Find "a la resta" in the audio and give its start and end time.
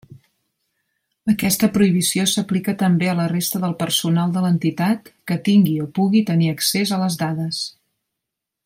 3.11-3.61